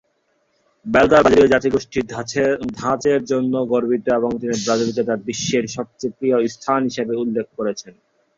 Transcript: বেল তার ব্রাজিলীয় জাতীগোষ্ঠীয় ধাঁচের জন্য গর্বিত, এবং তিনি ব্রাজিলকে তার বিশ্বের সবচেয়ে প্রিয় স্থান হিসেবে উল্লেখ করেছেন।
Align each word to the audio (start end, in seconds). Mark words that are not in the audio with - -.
বেল 0.85 1.07
তার 1.07 1.21
ব্রাজিলীয় 1.23 1.51
জাতীগোষ্ঠীয় 1.53 2.03
ধাঁচের 2.79 3.19
জন্য 3.31 3.53
গর্বিত, 3.71 4.05
এবং 4.19 4.31
তিনি 4.41 4.55
ব্রাজিলকে 4.65 5.01
তার 5.07 5.19
বিশ্বের 5.27 5.65
সবচেয়ে 5.75 6.15
প্রিয় 6.17 6.35
স্থান 6.55 6.79
হিসেবে 6.89 7.13
উল্লেখ 7.23 7.45
করেছেন। 7.57 7.93